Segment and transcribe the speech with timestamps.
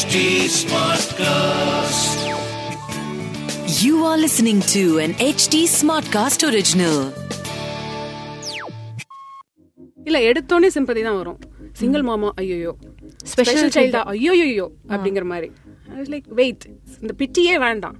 [0.00, 0.18] HT
[0.56, 2.12] Smartcast.
[3.80, 6.96] You are listening to an HT Smartcast original.
[10.08, 11.38] இல்ல எடுத்தோடனே sympathy தான் வரும்.
[11.80, 12.72] சிங்கிள் மாமா ஐயோ
[13.32, 15.50] ஸ்பெஷல் சைல்டா ஐயோயோ அப்படிங்கிற மாதிரி.
[16.14, 16.64] லைக் வெயிட்
[17.02, 17.98] இந்த பிட்டியே வேண்டாம்.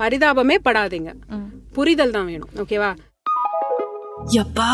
[0.00, 1.12] பரிதாபமே படாதீங்க.
[1.78, 2.90] புரிதல் தான் வேணும் ஓகேவா
[4.38, 4.72] யப்பா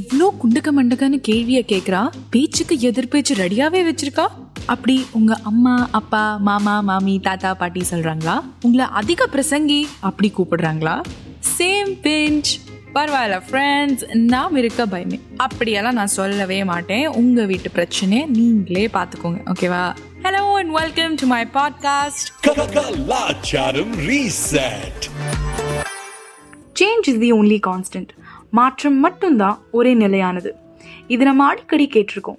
[0.00, 2.02] எவ்ளோ குண்டக்க மண்டக்கன்னு கேள்விய கேக்குறா?
[2.32, 4.28] பேச்சுக்கு எதிர்பேச்சு ரெடியாவே வச்சிருக்கா?
[4.66, 8.42] அப்படி உங்க அம்மா அப்பா மாமா மாமி தாத்தா பாட்டி சொல்றாங்களா?
[8.62, 11.00] உங்களை அதிக பிரசங்கி அப்படி கூப்பிடுறாங்களா?
[11.58, 12.42] சேம் பிஞ்ச்
[12.94, 15.20] பரவாயில்ல ஃப்ரெண்ட்ஸ் நாம் இருக்க பயமே.
[15.36, 17.06] அப்படியெல்லாம் நான் சொல்லவே மாட்டேன்.
[17.06, 19.52] உங்க வீட்டு பிரச்சனையை நீங்களே பார்த்துக்கோங்க.
[19.54, 25.10] ஓகேவா hello and welcome to my podcast Kalacharam Reset.
[26.80, 28.08] Change is the only constant
[28.50, 30.54] மாற்றம் மட்டும்தான் ஒரே நிலையானது.
[31.06, 32.38] இது நம்ம அடிக்கடி கேட்டிருக்கோம்.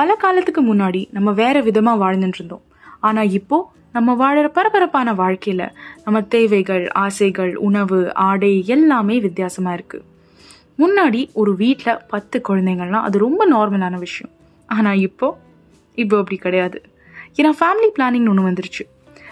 [0.00, 2.64] பல காலத்துக்கு முன்னாடி நம்ம வேற விதமா வாழ்ந்துட்டு இருந்தோம்
[3.08, 3.56] ஆனா இப்போ
[3.96, 5.62] நம்ம வாழற பரபரப்பான வாழ்க்கையில
[6.04, 9.98] நம்ம தேவைகள் ஆசைகள் உணவு ஆடை எல்லாமே வித்தியாசமா இருக்கு.
[10.82, 14.32] முன்னாடி ஒரு வீட்டில் பத்து குழந்தைங்கள்லாம் அது ரொம்ப நார்மலான விஷயம்.
[14.68, 15.28] ஆனா இப்போ
[16.02, 16.78] இப்போ அப்படி கிடையாது.
[17.38, 18.84] ஏன்னா ஃபேமிலி பிளானிங்னு ஒன்று வந்துருச்சு.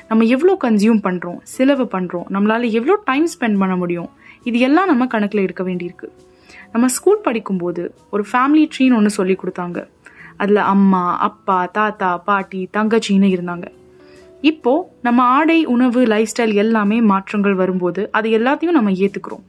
[0.08, 4.10] நம்ம எவ்வளோ கன்சியூம் பண்ணுறோம் செலவு பண்ணுறோம் நம்மளால் எவ்வளோ டைம் ஸ்பெண்ட் பண்ண முடியும்
[4.50, 6.08] இது எல்லாம் நம்ம கணக்கில் எடுக்க வேண்டியிருக்கு.
[6.74, 7.82] நம்ம ஸ்கூல் படிக்கும்போது
[8.16, 9.78] ஒரு ஃபேமிலி ட்ரீன்னு ஒன்று சொல்லி கொடுத்தாங்க.
[10.38, 13.66] அதில் அம்மா அப்பா தாத்தா பாட்டி தங்கச்சின்னு இருந்தாங்க.
[14.42, 14.72] இப்போ
[15.02, 19.44] நம்ம ஆடை உணவு லைஃப் ஸ்டைல் எல்லாமே மாற்றங்கள் வரும்போது அது எல்லாத்தையும் நம்ம ஏற்றுக்கிறோம்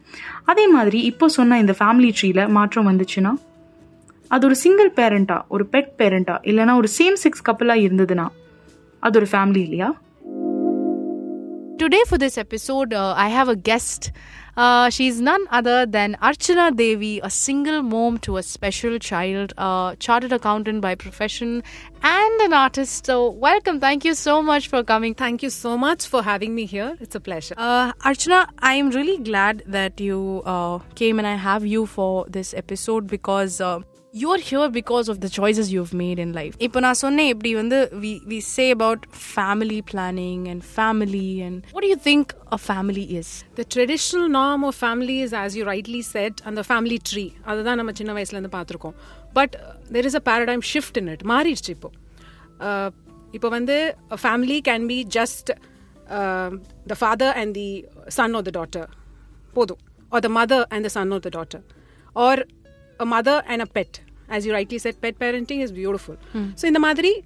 [0.45, 3.33] அதே மாதிரி இப்போ சொன்ன இந்த ஃபேமிலி ட்ரீல மாற்றம் வந்துச்சுன்னா
[4.31, 8.25] அது ஒரு சிங்கிள் பேரண்டா ஒரு பெட் பேரண்டா இல்லைன்னா ஒரு சேம் செக்ஸ் கப்பலாக இருந்ததுன்னா
[9.03, 9.89] அது ஒரு ஃபேமிலி இல்லையா?
[11.81, 12.93] Today for this episode
[13.25, 14.05] I have a guest.
[14.59, 19.95] Uh, she's none other than Archana Devi, a single mom to a special child, a
[19.99, 21.63] chartered accountant by profession,
[22.03, 23.05] and an artist.
[23.05, 23.79] So, welcome.
[23.79, 25.15] Thank you so much for coming.
[25.15, 26.97] Thank you so much for having me here.
[26.99, 27.55] It's a pleasure.
[27.55, 32.25] Uh, Archana, I am really glad that you uh, came and I have you for
[32.27, 33.61] this episode because
[34.08, 36.54] uh, you're here because of the choices you've made in life.
[36.66, 39.00] இப்போ நான் சொன்னேன் இப்படி வந்து we we say about
[39.34, 42.26] family planning and family and what do you think
[42.58, 43.28] a family is?
[43.54, 47.30] The traditional norm of family is, as you rightly said, அந்த family tree.
[47.50, 48.96] அதுதான் நம்ம சின்ன வயசுல இருந்து பார்த்துருக்கோம்
[49.38, 49.56] but
[49.96, 51.90] there is a paradigm shift in it மாறிடுச்சு இப்போ
[52.66, 52.88] Uh,
[53.36, 53.76] இப்போ வந்து
[54.22, 55.48] family can be just
[56.90, 57.68] the father and the
[58.16, 58.88] son or the daughter
[59.56, 59.80] போதும்
[60.12, 61.64] or the mother and the son or the daughter
[62.16, 62.42] or
[62.99, 64.01] a mother and a pet.
[64.29, 66.15] As you rightly said, pet parenting is beautiful.
[66.33, 66.49] Hmm.
[66.55, 67.25] So, in the Madri,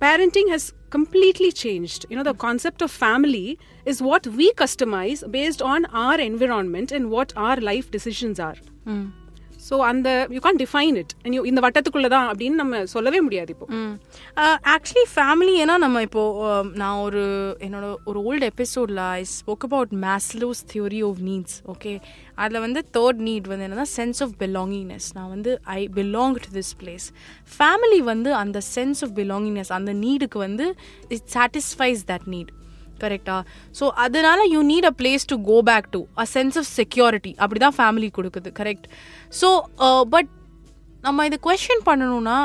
[0.00, 2.06] parenting has completely changed.
[2.08, 7.10] You know, the concept of family is what we customize based on our environment and
[7.10, 8.56] what our life decisions are.
[8.84, 9.08] Hmm.
[9.68, 13.66] So அந்த you can define it you இந்த வட்டத்துக்குள்ள தான் அப்படின்னு நம்ம சொல்லவே முடியாது இப்போ.
[14.74, 16.22] Actually family ஏன்னா நம்ம இப்போ
[16.74, 17.22] நான் ஒரு
[17.60, 21.92] என்னோட ஒரு ஓல்டு எபிசோடில் I spoke about Maslow's theory of needs okay
[22.38, 26.72] அதில் வந்து தேர்ட் நீட் வந்து என்னன்னா சென்ஸ் ஆஃப் பிலாங்கிங்னஸ் நான் வந்து I belong to this
[26.80, 27.08] place
[27.56, 30.66] family வந்து அந்த சென்ஸ் ஆஃப் பிலாங்கிங்னஸ் அந்த நீடுக்கு வந்து
[31.10, 32.52] இட் சாட்டிஸ்ஃபைஸ் தட் நீட்
[33.00, 33.36] கரெக்டா
[33.80, 37.60] ஸோ அதனால you need a place to go back to a sense of security அப்படி
[37.60, 38.86] தான் ஃபேமிலி கொடுக்குது கரெக்ட்
[39.32, 39.50] ஸோ
[40.08, 40.30] பட்
[41.00, 42.38] நம்ம இதை கொஷின் பண்ணணும்னா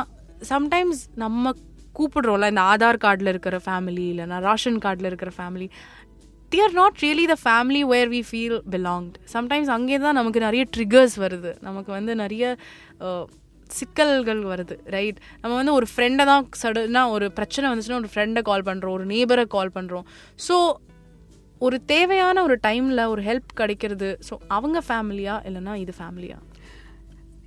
[0.50, 1.54] சம்டைம்ஸ் நம்ம
[1.96, 5.68] கூப்பிடுறோம்ல இந்த ஆதார் கார்டில் இருக்கிற ஃபேமிலி இல்லைனா ரேஷன் கார்டில் இருக்கிற family
[6.52, 10.64] they are not really the family where we feel belonged sometimes அங்கே தான் நமக்கு நிறைய
[10.76, 11.52] ட்ரிகர்ஸ் வருது.
[11.62, 12.58] நமக்கு வந்து நிறைய
[13.00, 13.24] uh,
[13.70, 18.66] சிக்கல்கள் வருது ரைட் நம்ம வந்து ஒரு ஃப்ரெண்டை தான் சடனாக ஒரு பிரச்சனை வந்துச்சுன்னா ஒரு ஃப்ரெண்டை கால்
[18.70, 20.06] பண்ணுறோம் ஒரு நேபரை கால் பண்ணுறோம்
[20.48, 20.58] ஸோ
[21.60, 24.18] ஒரு தேவையான ஒரு டைமில் ஒரு ஹெல்ப் கிடைக்கிறது.
[24.30, 26.38] ஸோ அவங்க ஃபேமிலியா இல்லைன்னா இது ஃபேமிலியா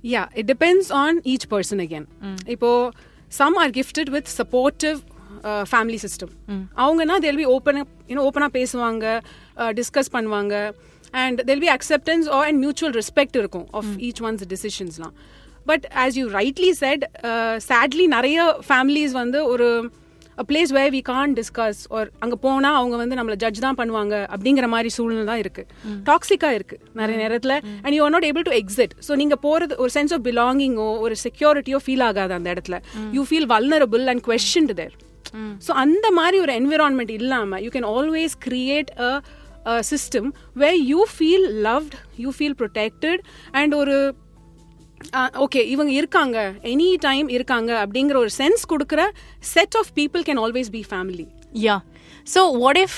[0.03, 2.07] yeah it depends on each person again
[2.55, 2.91] இப்போ
[3.39, 4.99] some are gifted with supportive
[5.71, 6.33] family system
[6.83, 7.79] அவங்கன்னா they'll be open
[8.09, 9.05] you know ஓப்பனாக பேசுவாங்க
[9.79, 10.55] டிஸ்கஸ் பண்ணுவாங்க.
[11.13, 15.15] And they'll be acceptance are and mutual respect இருக்கும் of each one's டிசிஷன்ஸ்லாம்
[15.69, 17.05] but as you rightly said
[17.69, 19.67] sadly நிறைய families வந்து ஒரு
[20.49, 24.67] place where we can discuss ஒரு அங்க போனா அவங்க வந்து நம்மள ஜட்ஜ் தான் பண்ணுவாங்க அப்படிங்கிற
[24.73, 25.63] மாதிரி சூழ்நிலை தான் இருக்கு.
[26.09, 27.53] டாக்ஸிக்கா இருக்கு நிறைய நேரத்துல.
[27.83, 31.15] And you are not able to exit so நீங்க போறது ஒரு சென்ஸ் ஆஃப் பிலாங்கிங்கோ ஒரு
[31.25, 32.77] செக்யூரிட்டியோ ஃபீல் ஆகாது அந்த இடத்துல.
[33.17, 34.93] You feel vulnerable and question there
[35.65, 39.11] so அந்த மாதிரி ஒரு என்விரான்மெண்ட் இல்லாம you can always create a
[39.91, 40.29] system
[40.63, 43.23] where you feel loved you feel protected
[43.61, 43.97] and ஒரு
[45.37, 46.37] ஓகே இவங்க இருக்காங்க.
[46.65, 49.01] எனி டைம் இருக்காங்க அப்படிங்கிற ஒரு சென்ஸ் கொடுக்குற
[49.53, 51.27] set of people can always be family
[51.61, 51.77] yeah
[52.27, 52.97] so what if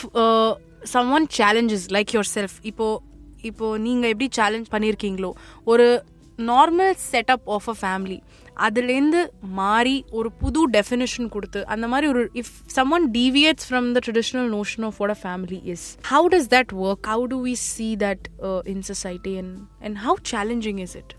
[1.11, 2.87] someone challenges like yourself இப்போ
[3.43, 5.31] இப்போ நீங்கள் எப்படி சேலஞ்ச் பண்ணியிருக்கீங்களோ
[5.67, 5.87] ஒரு
[6.39, 8.19] normal setup of a family
[8.57, 9.19] அதுலேருந்து
[9.59, 12.53] மாறி ஒரு புது டெஃபினேஷன் கொடுத்து அந்த மாதிரி ஒரு if
[12.91, 17.07] someone deviates from the traditional notion of what a family is how does that work
[17.07, 18.25] how do we see that
[18.65, 19.53] in society and
[19.85, 21.13] and how challenging is it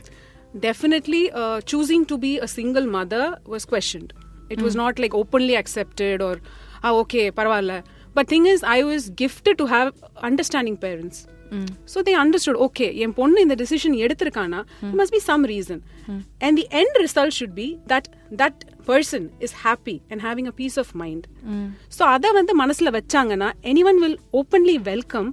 [0.67, 4.11] definitely uh, choosing to be a single mother was questioned
[4.49, 6.35] it was not like openly accepted or
[6.83, 7.77] ah okay parvala
[8.17, 9.89] but thing is i was gifted to have
[10.29, 11.17] understanding parents
[11.85, 15.77] so they understood okay என் பொண்ணு இந்த decision எடுத்திருக்கானா there must be some reason
[16.45, 18.05] and the end result should be that
[18.41, 18.55] that
[18.89, 21.23] person is happy and having a peace of mind
[21.97, 25.29] so அதை வந்து மனசுல வச்சாங்கன்னா anyone will openly welcome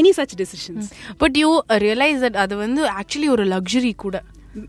[0.00, 0.84] any such decisions
[1.22, 1.50] but you
[1.86, 4.18] realise that அது வந்து actually ஒரு luxury கூட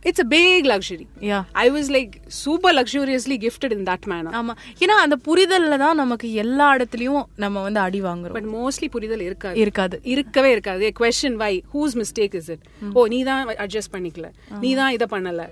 [0.08, 1.06] It's a big luxury.
[1.30, 1.42] Yeah.
[1.54, 4.32] i was like super luxuriously gifted in that manner.
[4.40, 4.54] ஆமா.
[4.84, 8.36] ஏன்னா அந்த புரிதல்ல தான் நமக்கு எல்லா இடத்துலயும் நம்ம வந்து அடி வாங்குறோம்.
[8.38, 9.58] பட் மோஸ்ட்லி புரிதல் இருக்காது.
[9.64, 9.98] இருக்காது.
[10.14, 10.92] இருக்கவே இருக்காது.
[11.00, 14.30] Question why whose mistake is it oh நீ தான் அட்ஜஸ்ட் பண்ணிக்கல.
[14.64, 15.44] நீ தான் இதை பண்ணல.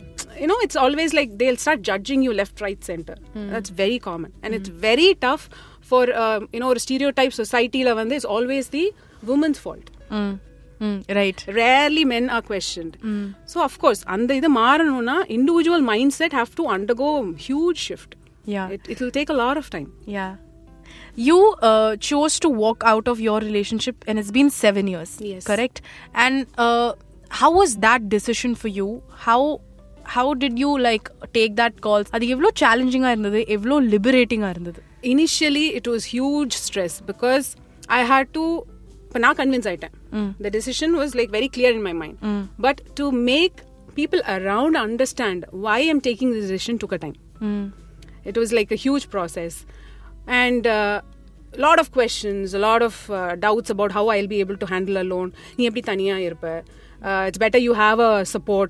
[0.43, 3.21] You know it's always like they'll start judging you left right center
[3.55, 5.47] that's very common and it's very tough
[5.89, 6.11] for
[6.57, 8.85] you know ஒரு ஸ்டீரியோ டைப் சொசைட்டில வந்து it's always the
[9.37, 9.91] women's fault
[11.20, 12.94] Right rarely men are questioned
[13.54, 17.10] so of course அந்த இது மாறணும்னா individual mindset have to undergo
[17.50, 18.12] huge shift
[18.56, 18.68] Yeah.
[18.76, 20.32] it, it will take a lot of time Yeah.
[21.28, 21.38] You
[21.70, 25.12] uh, chose to walk out of your relationship, and it's been seven years.
[25.30, 25.44] Yes.
[25.50, 25.78] Correct.
[26.24, 26.90] And uh,
[27.40, 28.88] how was that decision for you?
[29.26, 29.42] How
[30.16, 31.08] how did you like
[31.38, 32.04] take that call?
[32.16, 34.82] அது எவ்வளோ சேலஞ்சிங்காக இருந்தது எவ்வளோ லிபரேட்டிங்காக இருந்தது
[35.14, 37.48] initially it was huge stress because
[38.00, 38.46] I had to
[39.14, 39.96] இப்போ நான் convince ஆயிட்டேன்
[40.46, 42.18] the decision was like very clear in my mind
[42.66, 43.56] but to make
[44.00, 47.18] people around understand why I'm taking this decision took a time
[48.32, 49.54] it was like a huge process
[50.42, 50.98] and uh,
[51.66, 54.98] lot of questions a lot of uh, doubts about how I'll be able to handle
[55.06, 56.48] alone நீ எப்படி தனியா இருப்ப
[57.08, 58.70] uh, it's better you have a support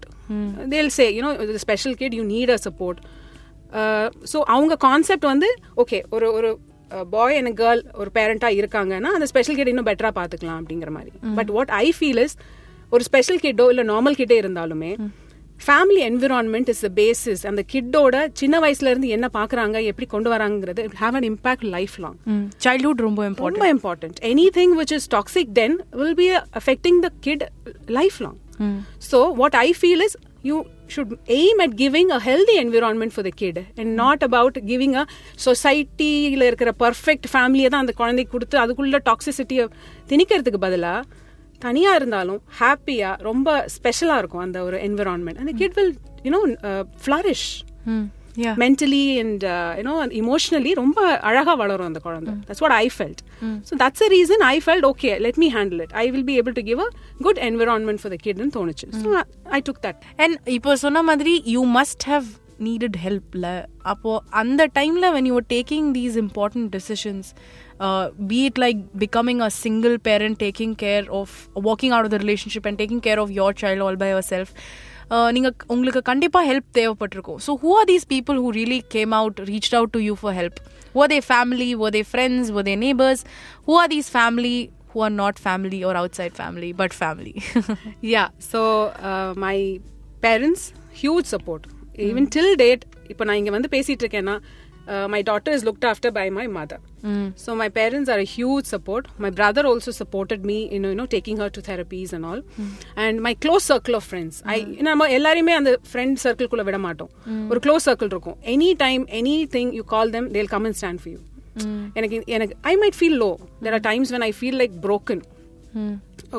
[0.71, 2.99] they'll say you know the special kid you need a support
[4.31, 5.49] so அவங்க concept வந்து
[5.81, 6.49] okay ஒரு ஒரு
[7.10, 11.10] பாய் and girl ஒரு பேரண்டா இருக்காங்கன்னா அந்த ஸ்பெஷல் கிட் இன்னும் பெட்டரா பாத்துக்கலாம் அப்படிங்கிற மாதிரி.
[11.36, 12.36] But what I feel is
[12.92, 14.90] ஒரு ஸ்பெஷல் கிட்டோ இல்ல நார்மல் கிட்டே இருந்தாலுமே
[15.60, 20.82] family environment is the basis அந்த கிட்டோட சின்ன வயசுல இருந்து என்ன பாக்குறாங்க எப்படி கொண்டு வராங்கிறது
[20.98, 21.66] have an impact
[21.98, 22.18] lifelong
[22.64, 24.18] childhood ரொம்ப ரொம்ப important
[24.58, 26.28] anything which is toxic then will be
[26.60, 27.44] affecting the kid
[28.20, 28.38] lifelong
[29.10, 30.56] so what I feel is you
[30.86, 35.04] should aim at giving a healthy environment for the kid and not about giving a
[35.44, 39.64] சொசைட்டியில் இருக்கிற perfect ஃபேமிலியை தான் அந்த குழந்தைக்கு கொடுத்து அதுக்குள்ள டாக்ஸிசிட்டியை
[40.08, 41.06] திணிக்கிறதுக்கு பதிலாக
[41.58, 45.94] தனியாக இருந்தாலும் ஹாப்பியாக ரொம்ப ஸ்பெஷலாக இருக்கும் அந்த ஒரு என்விரான்மெண்ட் அந்த kid will
[46.24, 46.42] you know
[47.04, 47.48] flourish
[48.43, 50.99] yeah mentally and uh, you know emotionally ரொம்ப
[51.29, 53.19] அழகா வளரும் அந்த குழந்தை that's what i felt
[53.69, 56.55] so that's the reason i felt okay let me handle it i will be able
[56.59, 56.89] to give a
[57.27, 59.23] good environment for the kid ன்னு தோணுச்சு so I,
[59.57, 62.27] I took that and இப்போ சொன்ன மாதிரி you must have
[62.67, 63.47] needed ஹெல்ப்ல
[63.91, 64.11] அப்போ
[64.41, 67.29] அந்த டைம்ல when you taking these important decisions
[68.31, 71.35] be it like becoming a single parent taking care of
[71.69, 74.51] walking out of the relationship and taking care of your child all by yourself
[75.35, 79.69] நீங்க உங்களுக்கு கண்டிப்பா help தேவைப்பட்டிருக்கும் so who are these people who really came out reach
[79.79, 80.59] out to you for help
[80.97, 83.19] were they family were they friends were they neighbors
[83.65, 84.55] who are these family
[84.91, 87.33] who are not family or outside family but family
[88.13, 88.61] yeah so
[89.09, 89.57] uh, my
[90.21, 90.63] parents
[91.01, 91.61] huge support
[92.07, 94.35] even till date இப்போ நான் இங்க வந்து பேசிட்டு இருக்கேன்னா
[94.87, 96.79] uh, my daughter is looked after by my mother
[97.35, 101.07] so my parents are a huge support my brother also supported me in you know
[101.07, 102.41] taking her to therapies and all
[102.97, 107.11] and my close circle of friends i நம்ம எல்லாரையுமே அந்த friend சர்க்கிள்குள்ள விட மாட்டோம்
[107.53, 109.05] ஒரு close circle இருக்கும் any time
[109.57, 111.19] anything you call them they'll come and stand for you
[111.99, 113.31] எனக்கு எனக்கு I might feel low
[113.65, 115.21] there are times when I feel like broken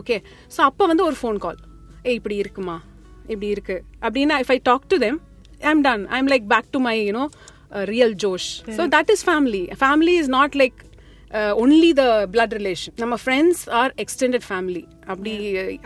[0.00, 0.16] okay
[0.54, 1.58] so அப்போ வந்து ஒரு ஃபோன் கால்
[2.06, 2.76] ஏ இப்படி இருக்குமா
[3.32, 5.18] இப்படி இருக்கு அப்படின்னா if I talk to them
[5.70, 7.24] I'm done I'm like back to my you know
[7.92, 10.78] Real josh so that is family family is not like
[11.62, 14.82] only the blood relation நம்ம friends R extended family
[15.12, 15.32] அப்படி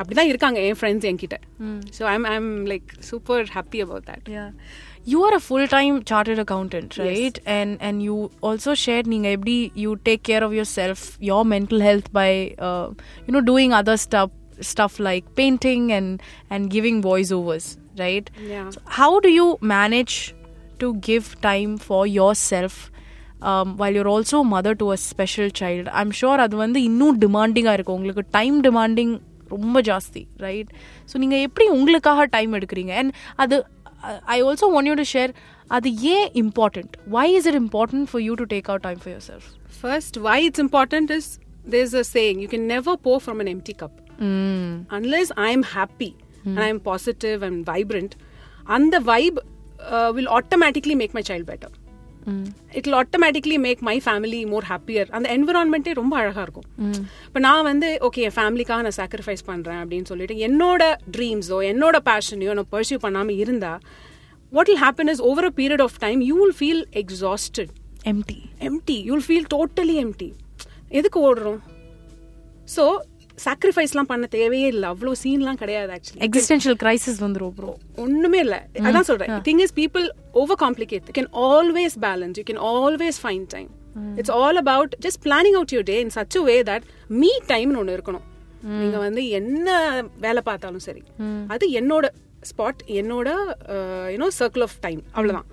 [0.00, 1.36] அப்படிதான் இருக்காங்க என் friends என்கிட்ட
[1.98, 4.50] so I'm I'm like super happy about that yeah
[5.12, 8.14] you are a full-time chartered accountant right and and you
[8.48, 12.30] also shared நீங்க எப்படி you take care of yourself your mental health by
[12.68, 12.86] uh,
[13.26, 14.30] you know doing other stuff
[14.70, 16.08] stuff like painting and
[16.52, 17.66] and giving voiceovers
[18.02, 18.70] right Yeah.
[18.76, 20.16] so how do you manage
[20.82, 22.74] to give time for yourself
[23.48, 27.76] um, while you're also mother to a special child i'm sure அது வந்து இன்னும் டிமாண்டிங்காக
[27.78, 29.14] இருக்கும் உங்களுக்கு time demanding
[29.54, 30.70] ரொம்ப ஜாஸ்தி right
[31.10, 33.12] so நீங்கள் எப்படி உங்களுக்காக டைம் எடுக்கிறீங்க அண்ட்
[33.44, 33.56] அது
[34.36, 35.32] I also want you to share
[35.76, 39.50] அது ஏன் important why is it important for you to take out time for yourself
[39.84, 41.24] First, why it's important is
[41.72, 43.94] there's a saying you can never pour from an empty cup.
[44.90, 46.08] Unless I'm happy
[46.46, 48.12] and I'm positive and vibrant,
[48.66, 49.38] and the vibe
[50.17, 51.75] will automatically make my child better
[52.77, 56.67] it will automatically make my family more happier அந்த என்விரான்மெண்ட்டே ரொம்ப அழகா இருக்கும்.
[57.27, 60.83] இப்போ நான் வந்து okay என் ஃபேமிலிக்காக நான் sacrifice பண்றேன் அப்படின்னு சொல்லிட்டு என்னோட
[61.17, 63.73] ட்ரீம்ஸோ என்னோட பேஷனையோ நான் பர்சியூ பண்ணாம இருந்தா
[64.57, 67.69] what will happen is over a period of time you will feel exhausted.
[68.11, 70.29] Empty empty you'll feel totally empty
[70.99, 71.59] எதுக்கு ஓடுறோம்?
[72.75, 72.83] ஸோ
[73.45, 74.87] சாக்ரிஃபைஸ்லாம் பண்ண தேவையே இல்லை.
[74.93, 77.73] அவ்வளோ சீன்லாம் கிடையாது ஆக்சுவலி எக்ஸிஸ்டென்ஷியல் கிரைசிஸ் வந்துரும் ப்ரோ
[78.05, 78.57] ஒண்ணுமே இல்ல.
[78.87, 79.33] அதான் சொல்றேன்.
[79.49, 80.07] Thing is people
[80.43, 83.69] over complicate you can always balance you can always find time
[84.21, 86.87] it's all about just planning out your day in such way that
[87.21, 88.25] me டைம்னு ஒன்று இருக்கணும்.
[88.79, 89.69] நீங்க வந்து என்ன
[90.25, 91.03] வேலை பார்த்தாலும் சரி.
[91.55, 92.05] அது என்னோட
[92.49, 93.29] ஸ்பாட் என்னோட
[94.13, 95.47] யூனோ சர்க்கிள் ஆஃப் டைம் அவ்வளவுதான்.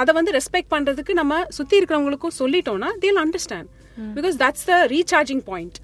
[0.00, 3.70] அதை வந்து ரெஸ்பெக்ட் பண்றதுக்கு நம்ம சுத்தி இருக்கிறவங்களுக்கும் சொல்லிட்டோம்னா they'll understand
[4.16, 5.78] because that's the recharging point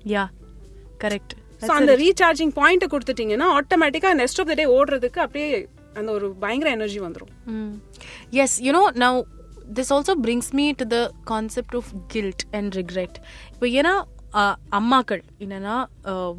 [1.01, 5.49] correct so அந்த ரீசார்ஜிங் பாயிண்ட் கொடுத்துட்டீங்கன்னா ஆட்டோமேட்டிக்கா நெக்ஸ்ட் ஆஃப் த டே ஓடுறதுக்கு அப்படியே
[5.95, 7.33] அந்த ஒரு பயங்கர எனர்ஜி வந்துடும்
[8.61, 9.13] you know, now
[9.71, 13.15] this also brings me to the concept of guilt and regret.
[13.53, 13.95] இப்போ ஏன்னா
[14.79, 15.77] அம்மாக்கள் என்னன்னா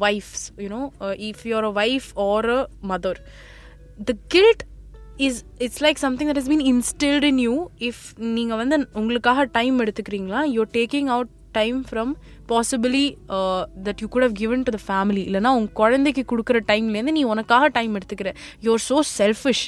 [0.06, 0.82] wives you know
[1.28, 2.60] if you're a wife or a
[2.92, 3.18] mother
[4.04, 4.62] the guilt
[5.26, 7.54] is it's like something that is been instilled in you
[7.88, 8.02] if
[8.36, 12.12] நீங்கள் வந்து உங்களுக்காக time எடுத்துக்கிறீங்களா you're taking out time from
[12.52, 13.04] possibly
[13.86, 17.68] that you could have given to the family இல்லைனா உன் குழந்தைக்கு கொடுக்குற டைம்லேருந்து நீ உனக்காக
[17.78, 18.30] டைம் எடுத்துக்கிற.
[18.66, 19.64] யூஆர் ஸோ செல்ஃபிஷ்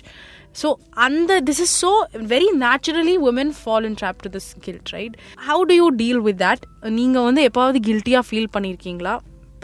[0.61, 0.69] ஸோ
[1.07, 1.93] அந்த this is so
[2.33, 5.15] very naturally women fall in trap to this guilt right
[5.49, 6.65] how do you deal with that
[6.99, 9.15] நீங்கள் வந்து எப்பாவது கில்ட்டியாக ஃபீல் பண்ணியிருக்கீங்களா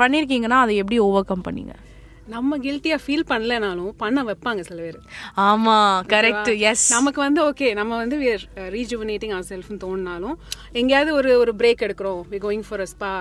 [0.00, 1.72] பண்ணியிருக்கீங்கன்னா அதை எப்படி ஓவர் கம் பண்ணீங்க?
[2.32, 4.98] நம்ம கில்ட்டியா ஃபீல் பண்ணலனாலும் பண்ண வைப்பாங்க சில பேர்.
[5.44, 5.76] ஆமா
[6.12, 8.16] கரெக்ட் எஸ் நமக்கு வந்து ஓகே நம்ம வந்து
[8.76, 10.36] ரீஜுவனேட்டிங் அவர் செல்ஃப்னு தோணினாலும்
[10.80, 12.20] எங்கேயாவது ஒரு ஒரு பிரேக் எடுக்கிறோம்.
[12.32, 13.12] We going for a spa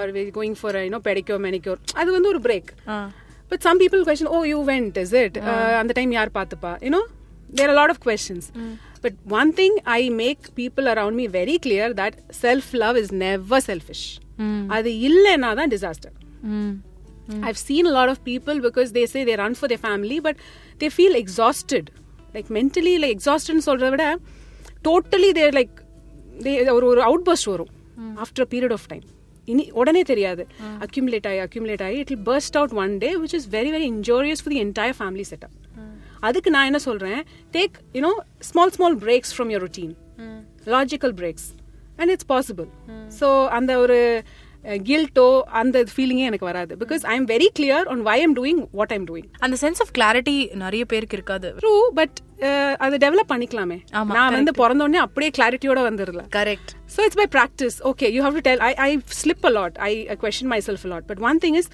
[0.00, 2.70] or we going for you know pedicure manicure அது வந்து ஒரு break
[3.52, 5.38] but some people question oh you went is it
[5.80, 6.72] அந்த டைம் யார் பார்த்துப்பா?
[6.86, 7.02] You know
[7.60, 8.48] there lot of questions
[9.04, 13.64] but one thing I make people around me very clear that self love is never
[13.70, 14.06] selfish
[14.76, 16.14] அது இல்லைன்னா தான் disaster
[17.41, 20.35] I've seen a lot of people because they say they run for their family, but
[20.81, 21.85] they feel exhausted.
[22.35, 24.05] Like mentally, like exhausted சொல்றத விட
[24.83, 25.73] totally they're like
[26.39, 27.71] they ஒரு ஒரு outburst வரும்
[28.23, 29.05] after a period of time
[29.47, 30.43] இனி உடனே தெரியாது
[30.85, 34.53] accumulate ஆகி accumulate ஆகி it burst out one day which is very very injurious for
[34.55, 35.55] the entire family setup
[36.27, 37.19] அதுக்கு நான் என்ன சொல்றேன்
[37.57, 38.11] take you know
[38.49, 39.93] small small breaks from your routine
[40.75, 41.47] logical breaks
[41.99, 42.69] and it's possible
[43.19, 43.27] so
[43.57, 43.99] அந்த ஒரு
[44.88, 45.26] கில்ட்டோ
[45.60, 49.06] அந்த ஃபீலிங்கே எனக்கு வராது because I am very clear on why am doing what I'm
[49.10, 52.18] doing அந்த சென்ஸ் ஆஃப் கிளாரிட்டி நிறைய பேருக்கு இருக்காது ட்ரூ பட்
[52.84, 53.78] அதை டெவலப் பண்ணிக்கலாமே
[54.14, 57.80] நான் வந்து பிறந்த உடனே அப்படியே கிளாரிட்டியோட வந்துடல correct So it's by practice.
[57.84, 58.60] Okay, you have to tell.
[58.60, 59.72] I, I slip a lot.
[59.80, 61.06] I, I question myself a lot.
[61.06, 61.66] But one thing is,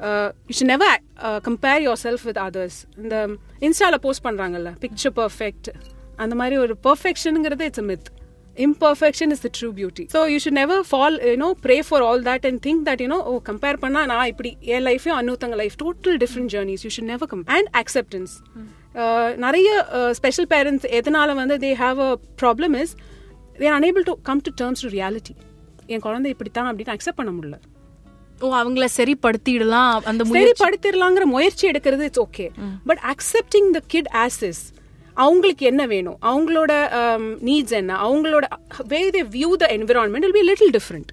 [0.00, 2.74] uh, you should never uh, compare yourself with others.
[2.98, 3.16] இந்த
[3.60, 5.68] இன்ஸ்டால post பண்றாங்கல்ல picture perfect
[6.16, 8.08] அந்த மாதிரி ஒரு பர்ஃபெக்ஷனுங்கிறது it's myth
[8.57, 12.19] imperfection is the true beauty so you should never fall you know pray for all
[12.21, 15.75] that and think that you know oh compare பண்ணா நான் இப்படி என் லைஃபையும் அன்னூத்தங்க life
[15.83, 18.33] total different journeys you should never come and acceptance
[19.45, 19.69] நிறைய
[20.19, 22.11] special parents எதனால வந்து they have a
[22.43, 22.93] problem is
[23.61, 25.35] they're unable to come to terms to reality
[25.93, 27.57] என் குழந்தை இப்படித்தான் அப்படின்னு அக்செப்ட் பண்ண முடியல
[28.41, 32.45] ஓ அவங்கள சரிப்படுத்திடலாம் அந்த சரி முயற்சி படுத்திடலாங்கிற முயற்சி எடுக்கிறது it's okay
[32.89, 34.63] but accepting the kid as is
[35.14, 36.18] அவங்களுக்கு என்ன வேணும்?
[36.22, 37.96] அவங்களோட um, நீட்ஸ் என்ன?
[38.06, 38.44] அவங்களோட
[38.86, 41.12] way they view the environment will be little different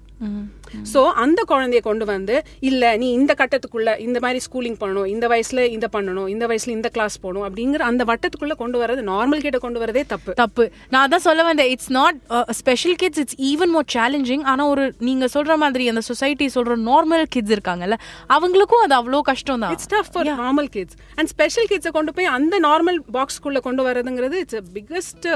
[0.92, 2.34] so அந்த குழந்தைய கொண்டு வந்து
[2.68, 6.90] இல்ல நீ இந்த கட்டத்துக்குள்ள இந்த மாதிரி ஸ்கூலிங் பண்ணணும் இந்த வயசுல இந்த பண்ணணும் இந்த வயசுல இந்த
[6.90, 10.32] கிளாஸ் போகணும் அப்படிங்கிற அந்த வட்டத்துக்குள்ள கொண்டு வரது நார்மல் கிட்ட கொண்டு வரதே தப்பு.
[10.34, 10.64] தப்பு.
[10.92, 12.18] நான் அதான் சொல்ல வந்தேன் it's not
[12.58, 17.24] special kids it's even more challenging ஆனா ஒரு நீங்க சொல்ற மாதிரி அந்த சொசைட்டி சொல்ற நார்மல்
[17.28, 17.98] கிட்ஸ் இருக்காங்கல்ல
[18.30, 19.74] அவங்களுக்கும் அது அவ்வளோ கஷ்டம் தான்.
[19.74, 24.38] It's tough for normal kids and special கிட்ஸை கொண்டு போய் அந்த நார்மல் பாக்ஸ்க்குள்ள கொண்டு வரதுங்கிறது
[24.44, 25.28] இட்ஸ் பிக்கஸ்ட்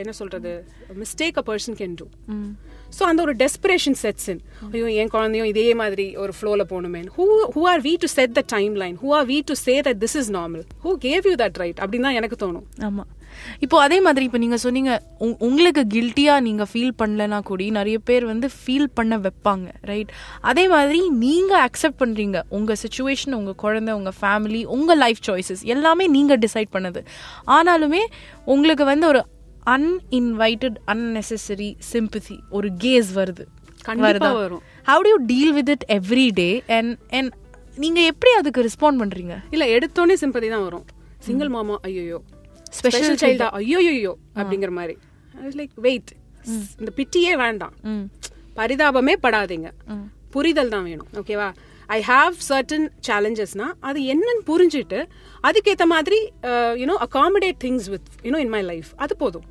[0.00, 0.52] என்ன சொல்றது
[1.00, 2.06] mistake a person can do
[2.90, 7.02] so அந்த ஒரு டெஸ்பிரேஷன் செட்ஸ் இன் ஐயோ என் குழந்தையும் இதே மாதிரி ஒரு ஃப்ளோவில் போகணுமே.
[7.16, 8.44] Who who are we to set the
[8.74, 11.78] timeline who are we to say that this is normal who gave you that right
[11.78, 12.66] அப்படின்னு தான் எனக்கு தோணும்.
[12.84, 13.08] ஆமாம்
[13.60, 18.24] இப்போ அதே மாதிரி இப்போ நீங்கள் சொன்னீங்க உங்- உங்களுக்கு கில்ட்டியாக நீங்கள் ஃபீல் பண்ணலனா கூடி நிறைய பேர்
[18.24, 20.10] வந்து ஃபீல் பண்ண வைப்பாங்க ரைட்
[20.42, 26.06] அதே மாதிரி நீங்கள் அக்செப்ட் பண்ணுறீங்க உங்கள் சுச்சுவேஷன் உங்கள் குழந்தை உங்கள் ஃபேமிலி உங்கள் லைஃப் சாய்ஸஸ் எல்லாமே
[26.08, 27.02] நீங்கள் டிசைட் பண்ணது.
[27.50, 28.02] ஆனாலுமே
[28.44, 29.22] உங்களுக்கு வந்து ஒரு
[29.74, 32.38] அன்இன்வைட்டட் unnecessary sympathy.
[32.56, 33.44] ஒரு கேஸ் வருது.
[33.88, 34.62] கண்டிப்பா வரும்.
[34.88, 36.48] How do you deal with it every day
[36.78, 37.30] and and
[37.82, 39.34] நீங்க எப்படி அதுக்கு ரெஸ்பாண்ட் பண்றீங்க?
[39.54, 40.86] இல்ல எடுத்தோடனே சிம்பதி தான் வரும்.
[41.26, 42.20] சிங்கிள் மாமா ஐயோ
[42.78, 44.96] Special ஸ்பெஷல் சைல்டா ஐயோ அப்படிங்கிற மாதிரி.
[45.60, 46.10] லைக் வெயிட்
[46.80, 47.74] இந்த பிட்டியே வேண்டாம்.
[48.58, 49.68] பரிதாபமே படாதீங்க.
[50.34, 51.48] புரிதல் தான் வேணும் ஓகேவா
[51.96, 54.98] ஐ ஹாவ் சர்டன் சேலஞ்சஸ்னா அது என்னன்னு புரிஞ்சுட்டு
[55.48, 56.18] அதுக்கேற்ற மாதிரி
[56.82, 59.46] you know accommodate things with you know in my life அது போதும்.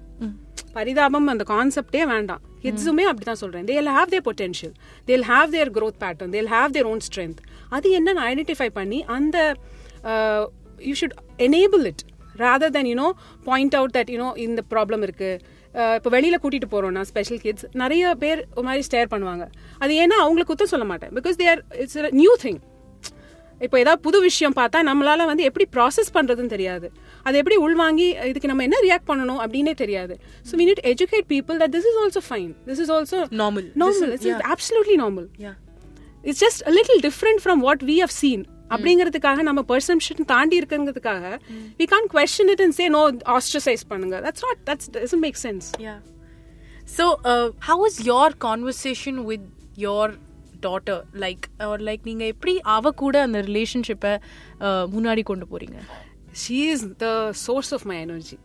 [0.79, 2.41] பரிதாபம் அந்த கான்செப்டே வேண்டாம்.
[2.63, 3.67] கிட்ஸுமே அப்படிதான் சொல்றேன்.
[3.71, 4.75] They'll have their potential
[5.09, 7.39] they'll have their growth pattern they'll have their own strength
[7.77, 9.38] அது என்னன்னு ஐடென்டிஃபை பண்ணி அந்த
[10.89, 11.15] you should
[11.48, 12.03] enable it
[12.43, 13.07] rather than you know
[13.48, 15.31] point out that you know இந்த ப்ராப்ளம் இருக்கு.
[15.79, 19.43] Uh, இப்போ வெளியில் கூட்டிட்டு போறோம்னா ஸ்பெஷல் கிட்ஸ் நிறைய பேர் ஒரு மாதிரி ஸ்டேர் பண்ணுவாங்க.
[19.81, 21.12] அது ஏன்னா அவங்களுக்கு குத்தம் சொல்ல மாட்டேன்.
[21.17, 22.59] Because there it's new thing
[23.65, 26.88] இப்போ ஏதாவது புது விஷயம் பார்த்தா நம்மளால வந்து எப்படி ப்ராசஸ் பண்றதுன்னு தெரியாது.
[27.23, 30.13] அது எப்படி உள்வாங்கி இதுக்கு நம்ம என்ன ரியாக்ட் பண்ணணும் அப்படின்னே தெரியாது
[30.49, 33.65] so we need educate people that this is also fine this is also Normal.
[33.83, 35.55] Normal is- it's absolutely normal Yeah.
[36.23, 38.41] It's just a little different from what we have seen
[38.75, 41.27] அப்படிங்கிறதுக்காக நம்ம perception தாண்டி இருக்கிறதுக்காக
[41.79, 43.03] we can't question it and say no
[43.35, 45.99] ostracize பண்ணுங்க that's not that's doesn't make sense Yeah.
[46.97, 49.43] So, uh, how was your conversation with
[49.77, 50.05] your
[50.59, 50.95] daughter?
[51.23, 54.13] Like, or like நீங்க எப்படி அவ கூட அந்த ரிலேஷன்ஷிப்பை
[54.95, 55.77] முன்னாடி கொண்டு போறீங்க
[56.42, 57.12] she is the
[57.47, 58.37] source of my energy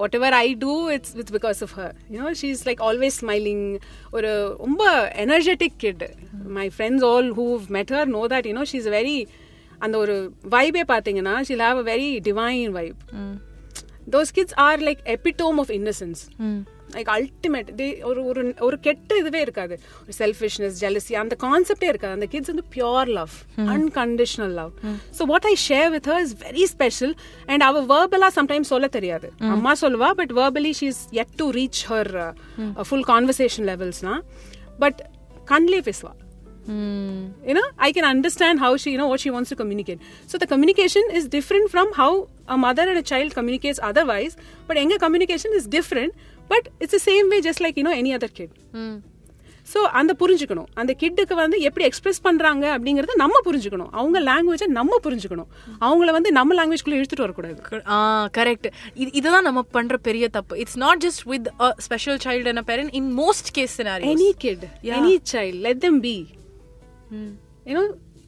[0.00, 3.62] whatever i do it's it's because of her you know she's like always smiling
[4.14, 4.82] or a ரொம்ப
[5.24, 5.98] energetic kid
[6.58, 9.16] my friends all who've met her know that you know she's a very
[9.84, 10.14] அந்த ஒரு
[10.54, 13.00] வைபே பாத்தீங்கன்னா she'll have a very divine vibe
[14.14, 16.20] those kids are like epitome of innocence
[16.95, 17.69] Like ultimate
[18.09, 22.65] ஒரு ஒரு ஒரு கெட்ட இதுவே இருக்காது ஒரு செல்ஃபிஷ்னஸ் ஜெலசி அந்த கான்செப்டே இருக்காது அந்த கிட்ஸ் வந்து
[22.75, 23.35] pure love
[23.75, 24.71] unconditional love
[25.19, 27.13] so what I share with her is very special
[27.53, 31.83] and அவ வேர்பலா சம்டைம்ஸ் சொல்ல தெரியாது அம்மா சொல்லுவா but verbally she is yet to reach
[31.91, 32.11] her
[32.89, 34.15] full conversation லெவல்ஸ்னா
[34.85, 35.01] but
[35.53, 36.15] கண்லே பேசுவா
[37.47, 40.37] you know i can understand how she you know what she wants to communicate so
[40.37, 42.09] the communication is different from how
[42.47, 44.33] a mother and a child communicates otherwise
[44.67, 46.13] but எங்க communication is different
[46.51, 48.51] but it's the same way just like you know any other kid.
[49.71, 50.69] So அந்த புரிஞ்சுக்கணும்.
[50.81, 53.89] அந்த கிட்டுக்கு வந்து எப்படி express பண்றாங்க அப்படிங்கறத நம்ம புரிஞ்சுக்கணும்.
[53.99, 55.49] அவங்க லாங்குவேஜை நம்ம புரிஞ்சுக்கணும்.
[55.87, 57.59] அவங்கள வந்து நம்ம லாங்குவேஜ்குள்ள இழுத்துட்டு வரக்கூடாது.
[58.37, 58.67] கரெக்ட்
[59.01, 60.53] இது இதுதான் நம்ம பண்ற பெரிய தப்பு.
[60.63, 63.77] It's not just with a special child and parent in most case
[65.67, 66.15] let them be.
[67.69, 67.85] You know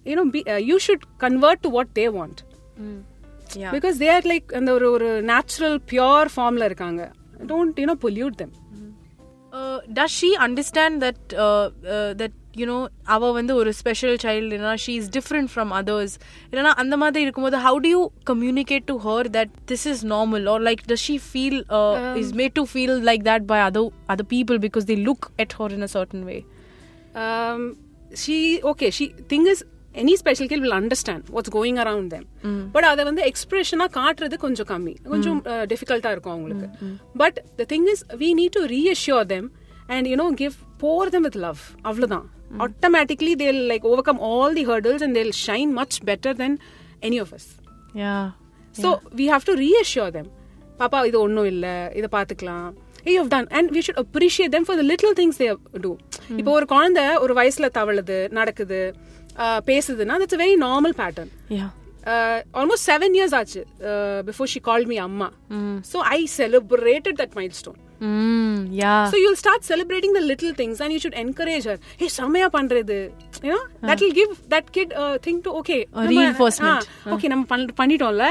[0.09, 2.37] you know be, uh, you should convert to what they want.
[3.61, 3.71] Yeah.
[3.75, 7.01] because they are like அந்த ஒரு ஒரு natural pure ஃபார்ம்ல இருக்காங்க.
[7.52, 8.54] don't you know pollute them
[9.52, 12.80] uh, does she understand that uh, uh, that you know
[13.14, 16.14] அவ வந்து ஒரு special child இல்லைனா she is different from others
[16.50, 20.64] இல்லைனா அந்த மாதிரி இருக்கும்போது how do you communicate to her that this is normal or
[20.68, 21.58] like does she feel
[22.22, 25.74] is made to feel like that by other other people because they look at her
[25.78, 26.38] in a certain way
[27.16, 27.76] um,
[28.14, 29.46] she okay she thing
[29.90, 32.24] is any special kid will understand what's going around them
[32.72, 35.38] but அதை வந்து எக்ஸ்பிரஷனா காட்டுறது கொஞ்சம் கம்மி கொஞ்சம்
[35.70, 36.66] டிஃபிகல்ட்டா இருக்கும் அவங்களுக்கு
[37.16, 39.46] but the thing is we need to reassure them
[39.88, 42.26] and you know give pour them with love அவ்வளவுதான்
[42.66, 46.56] automatically they'll like overcome all the hurdles and they'll shine much better than
[47.02, 47.48] any of us
[47.98, 48.16] yeah
[48.74, 50.30] so we have to reassure them
[50.78, 52.68] பாப்பா இது ஒன்றும் இல்லை இதை பார்த்துக்கலாம்
[53.06, 55.48] uh you done and we should appreciate them for the little things they
[55.80, 55.92] do
[56.36, 58.80] இப்போ ஒரு குழந்தை ஒரு வயசுல தவழுது நடக்குது
[59.19, 59.19] ஆஹ்
[59.66, 61.66] பேசுதுன்னா that's very normal pattern yeah
[62.54, 63.62] almost seven years ஆச்சு
[64.28, 65.28] பிஃபோர் ஷி கால் மீ அம்மா
[65.92, 70.90] so I celebrated that milestone hmm yeah So you'll start celebrating the little things and
[70.92, 71.76] you should encourage her.
[71.96, 72.96] Hey, செம்மையா பண்றது
[73.42, 76.82] you know that will give that kid a thing to okay A நம்ம- reinforcement.
[77.06, 78.26] ஆ, okay நம்ம பண்ண- பண்ணிட்டோம்ல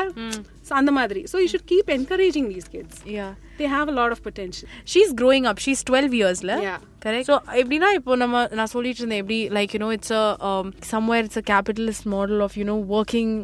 [0.70, 3.28] So அந்த மாதிரி so you should keep encouraging these kids yeah
[3.60, 6.80] they have a lot of potential she's growing up she's twelve இயர்ஸ்ல Yeah.
[7.06, 10.54] Correct so எப்படின்னா இப்போ நம்ம நான் சொல்லிட்டு இருந்தேன் எப்படி like you know it's a
[10.94, 13.36] somewhere it's a capitalist model of you know working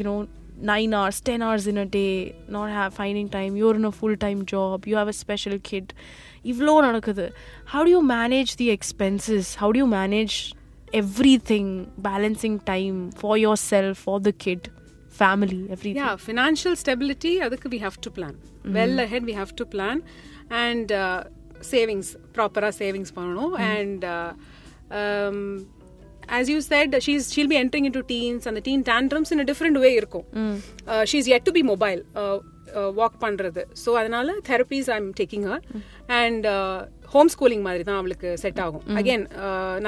[0.00, 0.16] you know
[0.70, 2.12] nine hours, ten hours in a day,
[2.54, 3.56] not have finding time.
[3.58, 4.86] You're in a full time job.
[4.90, 5.86] You have a special kid.
[6.50, 7.24] இவ்வளோ நடக்குது
[7.72, 10.34] how do you manage the expenses how do you manage
[10.92, 11.66] everything
[12.08, 14.60] balancing time for yourself for the kid
[15.21, 18.35] family everything yeah financial stability அதுக்கு we have to plan
[18.77, 19.97] well ahead we have to plan
[20.63, 21.19] and uh,
[21.73, 24.31] savings proper savings பண்ணணும் and uh,
[24.99, 25.39] um,
[26.39, 29.47] as you said she's she'll be entering into teens and the teen tantrums in a
[29.51, 30.25] different way இருக்கும்
[30.87, 32.39] uh, yet to be mobile uh,
[32.99, 35.63] walk பண்றது so அதனால therapies I am taking her
[36.21, 36.45] and
[37.13, 38.83] home schooling மாதிரி தான் அவளுக்கு set ஆகும்.
[38.99, 39.23] Again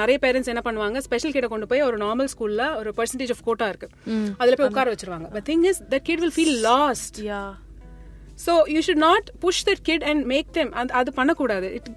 [0.00, 0.98] நிறைய parents என்ன பண்ணுவாங்க?
[1.06, 3.88] ஸ்பெஷல் கிட்ட கொண்டு போய் ஒரு நார்மல் ஸ்கூல்ல ஒரு பர்சன்டேஜ் ஆஃப் கோட்டா இருக்கு.
[4.40, 5.28] அதுல போய் உட்கார வச்சிருவாங்க.
[5.36, 7.48] But thing is the kid will feel lost yeah.
[8.46, 11.68] So you should not push that kid and make them அது பண்ணக்கூடாது.
[11.78, 11.88] It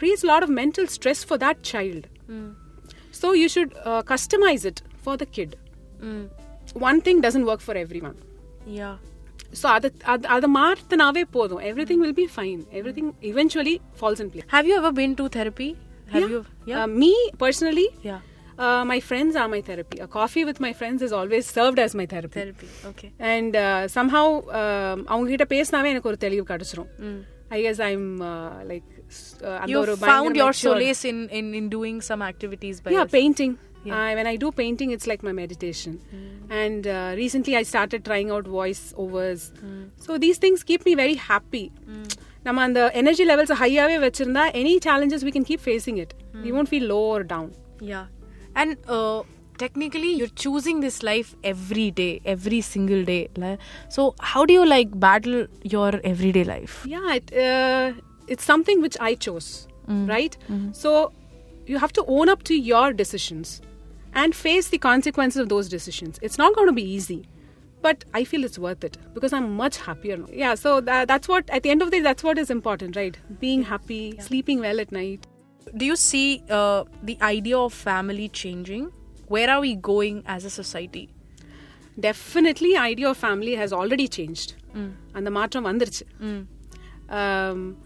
[0.00, 2.06] creates lot of mental stress for that child
[3.20, 3.72] so you should
[4.12, 5.54] customise it for the kid
[6.90, 7.80] one thing doesn't work for
[8.10, 8.18] everyone
[8.80, 8.94] yeah.
[9.61, 12.61] So அது அது அதை மாற்றினாவே போதும் everything will be fine
[12.99, 15.69] everything eventually falls in place have you ever been to therapy
[16.15, 17.11] have you yeah me
[17.43, 18.21] personally yeah
[18.57, 19.97] Uh, my friends are my therapy.
[19.99, 22.35] A coffee with my friends is always served as my therapy.
[22.39, 22.67] Therapy.
[22.91, 23.09] Okay.
[23.31, 23.55] And
[23.95, 24.31] somehow
[25.09, 26.89] அவங்க கிட்ட பேசினாவே எனக்கு ஒரு தெளிவு கிடைச்சிரும்
[27.49, 28.05] I guess I'm
[28.69, 28.87] like
[29.59, 30.63] அந்த You ஒரு found your solace.
[30.67, 32.93] solace in, in, in doing some activities by
[33.89, 33.95] yeah yourself.
[33.95, 35.91] painting Uh, when i do painting it's like my meditation
[36.61, 39.41] and uh, recently i started trying out voice overs
[40.05, 41.65] so these things keep me very happy
[42.47, 46.11] நம்ம அந்த energy levels ஹையாவே வச்சிருந்தா any challenges we can keep facing it
[46.45, 47.47] we won't feel low or down
[47.91, 48.05] Yeah.
[48.61, 49.17] And uh,
[49.63, 53.21] technically, you're choosing this life every day, every single day.
[53.43, 53.57] li-
[53.95, 54.01] So,
[54.31, 55.37] how do you like battle
[55.75, 56.75] your everyday life?
[56.93, 57.87] yeah it, uh,
[58.33, 59.49] it's something which i chose
[60.13, 60.35] right
[60.83, 60.91] so
[61.71, 63.49] you have to own up to your decisions
[64.14, 66.18] and face the consequences of those decisions.
[66.22, 67.26] It's not going to be easy,
[67.82, 70.24] but I feel it's worth it because I'm much happier.
[70.32, 72.96] Yeah, so that, that's what, at the end of the day, that's what is important,
[72.96, 73.16] right?
[73.40, 74.22] Being happy, yeah.
[74.22, 75.26] sleeping well at night.
[75.76, 78.92] Do you see uh, the idea of family changing?
[79.28, 81.08] Where are we going as a society?
[81.98, 84.54] Definitely, idea of family has already changed.
[84.74, 84.94] Mm.
[85.14, 86.02] And the matram vandirchu.
[86.20, 86.46] Mm.
[87.14, 87.76] Um,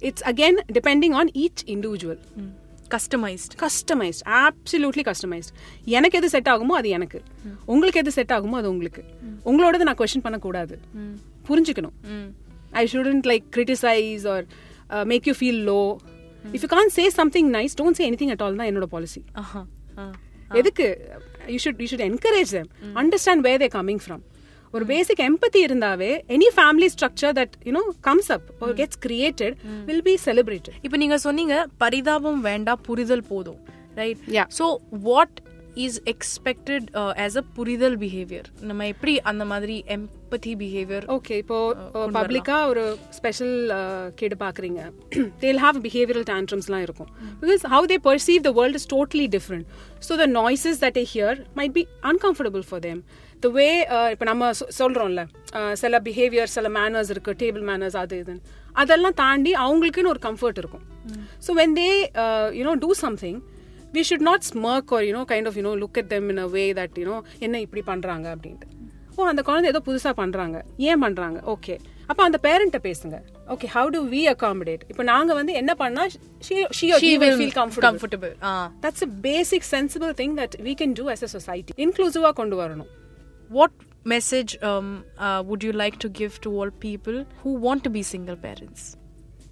[0.00, 2.16] it's again depending on each individual.
[2.38, 2.52] Mm.
[2.94, 5.52] Customised absolutely customised
[5.98, 7.18] எனக்கு எது set ஆகுமோ அது எனக்கு.
[7.72, 9.02] உங்களுக்கு எது set ஆகுமோ அது உங்களுக்கு.
[9.50, 10.76] உங்களோடது நான் கொஸ்டின் பண்ணக்கூடாது.
[11.48, 11.96] புரிஞ்சுக்கணும்.
[12.82, 14.46] I shouldn't like criticise or
[15.12, 15.80] make you feel low
[16.54, 19.22] if you can't say something nice don't say anything at all தான் என்னோட பாலிசி.
[20.60, 20.86] எதுக்கு?
[21.52, 22.66] You should you should encourage them.
[23.02, 24.22] Understand where they coming from
[24.76, 29.56] ஒரு basic empathy இருந்தாவே any family structure that you know comes up or gets created
[29.88, 33.60] will be celebrated இப்போ நீங்க சொன்னீங்க பரிதாபம் வேண்டாம் புரிதல் போதும்
[34.00, 34.48] right Yeah.
[34.56, 34.64] So
[35.08, 35.36] what
[35.84, 36.86] is expected
[37.24, 41.58] as அ புரிதல் பிஹேவியர் நம்ம எப்படி அந்த மாதிரி எம்பதி பிஹேவியர் ஓகே இப்போ
[42.16, 42.84] பப்ளிக்கா ஒரு
[43.18, 43.54] ஸ்பெஷல்
[44.20, 44.80] கேடு பாக்குறீங்க.
[45.42, 47.10] தேல் ஹாவ் பிஹேவியரல் டேண்ட்ரம்ஸ்லாம் இருக்கும்.
[47.42, 49.66] Because how they perceive the world is totally different
[50.08, 53.02] so the noises that we hear might be uncomfortable for them
[53.40, 58.24] the way இப்போ நம்ம சொ- சொல்றோம்ல uh, சில பிஹேவியர் சில மேனர்ஸ் இருக்கு டேபிள் மேனர்ஸ் அது
[58.24, 58.42] இதுன்னு.
[58.72, 60.84] அதெல்லாம் தாண்டி அவங்களுக்குன்னு ஒரு கம்ஃபர்ட் இருக்கும்.
[61.46, 62.10] So when they
[62.52, 63.42] you know do something
[63.94, 66.38] we should not smirk or you know kind of you know look at them in
[66.38, 68.36] a way that you know என்ன இப்படி பண்றாங்க?
[68.36, 68.66] அப்படின்ட்டு.
[69.16, 70.64] ஓ அந்த குழந்தை ஏதோ புதுசா பண்றாங்க.
[70.76, 71.40] ஏன் பண்றாங்க?
[71.46, 71.78] ஓகே.
[72.06, 73.16] அப்ப அந்த பேரண்ட்ட பேசுங்க.
[73.48, 76.06] Okay how do we accommodate இப்போ நாங்க வந்து என்ன பண்ணா
[76.48, 77.86] she she or he will feel comfortable.
[77.88, 78.34] Comfortable
[79.02, 83.04] a basic sensible thing that we can do as a society inclusive கொண்டு வரணும்.
[83.49, 83.71] what
[84.05, 88.03] message um, uh, would you like to give to all people who want to be
[88.03, 88.97] single parents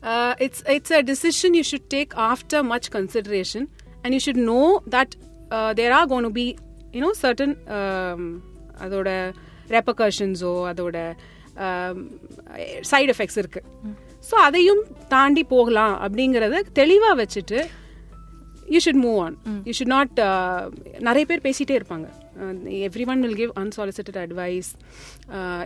[0.04, 3.68] uh, it's it's a decision you should take after much consideration
[4.04, 5.16] and you should know that
[5.52, 6.48] uh, there are going to be
[6.94, 8.24] you know certain um,
[8.84, 9.10] அதோட
[9.70, 10.98] ரெப்பகர்ஷன்ஸோ அதோட
[12.92, 13.62] side effects இருக்கு
[14.30, 14.82] so அதையும்
[15.14, 17.60] தாண்டி போகலாம் அப்படிங்கறத தெளிவா வச்சுட்டு
[18.74, 19.36] you should move on
[19.68, 20.16] you should not
[21.08, 22.08] நிறைய பேர் பேசிட்டே இருப்பாங்க
[23.14, 24.72] Everyone will give unsolicited advice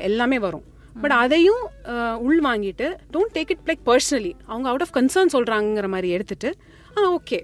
[0.10, 0.68] எல்லாமே வரும்
[1.02, 5.88] பட் அதையும் uh, உள் வாங்கிட்டு don't take it like personally அவங்க அவுட் ஆஃப் கன்சர்ன் சொல்றாங்கிற
[5.94, 6.50] மாதிரி எடுத்துட்டு
[6.98, 7.39] ah okay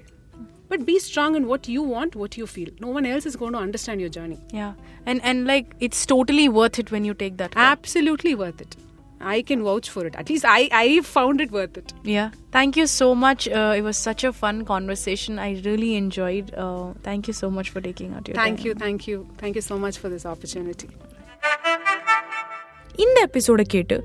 [0.72, 3.62] but be strong in what you want what you feel no one else is gonna
[3.66, 4.72] understand your journey yeah
[5.06, 7.68] and and like it's totally worth it when you take that call.
[7.68, 8.74] absolutely worth it
[9.24, 12.78] i can vouch for it at least i i found it worth it yeah thank
[12.78, 17.28] you so much uh, it was such a fun conversation i really enjoyed uh, thank
[17.28, 18.68] you so much for taking out your thank time.
[18.68, 20.90] you thank you thank you so much for this opportunity
[23.04, 23.98] இந்த எபிசோட கேட்டு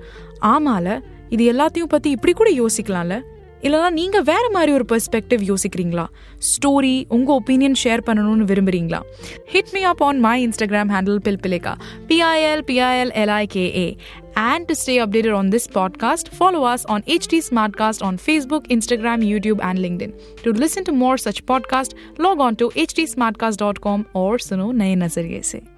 [0.53, 0.88] ஆமால
[1.35, 3.17] இது எல்லாத்தையும் பத்தி இப்படி கூட யோசிக்கலாம்ல
[3.62, 6.05] இல்லைனா நீங்க வேற மாதிரி ஒரு பெர்ஸ்பெக்டிவ் யோசிக்கிறீங்களா
[6.49, 9.01] ஸ்டோரி உங்க ஒப்பீனியன் ஷேர் பண்ணணும்னு விரும்புறீங்களா
[9.53, 11.73] hit me up on my Instagram handle பில்பிலிகா
[12.09, 13.88] B I L B I L L I K A
[14.37, 19.23] And to stay updated on this podcast, follow us on HT Smartcast on Facebook, Instagram,
[19.23, 20.12] YouTube, and LinkedIn.
[20.38, 25.78] To listen to more such podcasts, log on to htsmartcast.com or suno naye nazariye se.